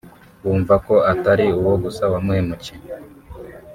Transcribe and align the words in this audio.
wumva 0.43 0.75
ko 0.85 0.95
atari 1.11 1.45
uwo 1.59 1.73
gusa 1.83 2.03
wamuhemukiye 2.11 2.81